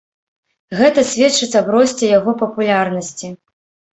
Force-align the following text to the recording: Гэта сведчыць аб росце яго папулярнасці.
Гэта 0.79 1.01
сведчыць 1.09 1.57
аб 1.59 1.69
росце 1.75 2.09
яго 2.17 2.35
папулярнасці. 2.41 3.27